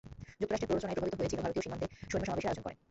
[0.39, 2.75] যুক্তরাষ্ট্রের প্ররোচনায় প্রভাবিত হয়ে চীনও ভারতীয় সীমান্তে সৈন্য সমাবেশের আয়োজন করে।